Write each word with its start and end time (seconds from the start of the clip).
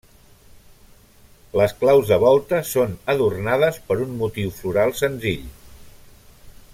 Les 1.61 1.75
claus 1.81 2.07
de 2.13 2.17
volta 2.23 2.63
són 2.71 2.97
adornades 3.15 3.79
per 3.91 3.99
un 4.07 4.17
motiu 4.23 4.55
floral 4.63 4.97
senzill. 5.05 5.49